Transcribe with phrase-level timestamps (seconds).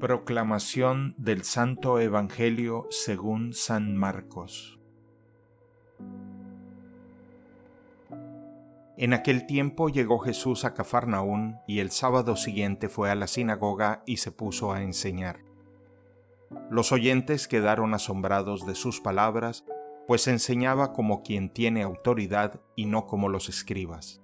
[0.00, 4.80] Proclamación del Santo Evangelio según San Marcos
[8.96, 14.02] En aquel tiempo llegó Jesús a Cafarnaún y el sábado siguiente fue a la sinagoga
[14.06, 15.40] y se puso a enseñar.
[16.70, 19.64] Los oyentes quedaron asombrados de sus palabras,
[20.06, 24.23] pues enseñaba como quien tiene autoridad y no como los escribas.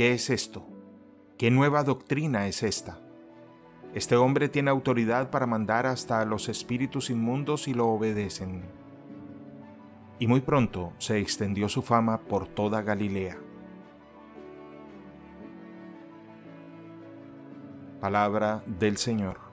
[0.00, 0.66] ¿Qué es esto?
[1.36, 3.02] ¿Qué nueva doctrina es esta?
[3.92, 8.62] Este hombre tiene autoridad para mandar hasta a los espíritus inmundos y lo obedecen.
[10.18, 13.36] Y muy pronto se extendió su fama por toda Galilea.
[18.00, 19.49] Palabra del Señor.